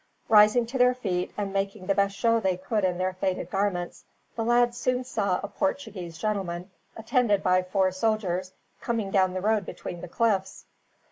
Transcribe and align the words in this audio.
Rising 0.29 0.65
to 0.65 0.79
their 0.79 0.95
feet, 0.95 1.31
and 1.37 1.53
making 1.53 1.85
the 1.85 1.93
best 1.93 2.17
show 2.17 2.39
they 2.39 2.57
could 2.57 2.83
in 2.83 2.97
their 2.97 3.13
faded 3.13 3.51
garments, 3.51 4.03
the 4.35 4.43
lads 4.43 4.75
soon 4.75 5.03
saw 5.03 5.39
a 5.43 5.47
Portuguese 5.47 6.17
gentleman, 6.17 6.71
attended 6.97 7.43
by 7.43 7.61
four 7.61 7.91
soldiers, 7.91 8.51
coming 8.79 9.11
down 9.11 9.35
the 9.35 9.41
road 9.41 9.63
between 9.63 10.01
the 10.01 10.07
cliffs. 10.07 10.65